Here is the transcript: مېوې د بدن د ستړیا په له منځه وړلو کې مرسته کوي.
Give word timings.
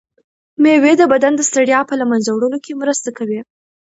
مېوې 0.61 0.93
د 0.97 1.03
بدن 1.11 1.33
د 1.35 1.41
ستړیا 1.49 1.79
په 1.89 1.93
له 1.99 2.05
منځه 2.11 2.29
وړلو 2.31 2.57
کې 2.65 2.79
مرسته 2.81 3.09
کوي. 3.17 3.39